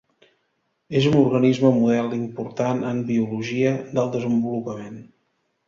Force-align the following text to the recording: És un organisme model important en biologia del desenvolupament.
És 0.99 1.07
un 1.09 1.17
organisme 1.19 1.71
model 1.75 2.09
important 2.17 2.83
en 2.93 3.03
biologia 3.13 3.77
del 4.01 4.13
desenvolupament. 4.19 5.01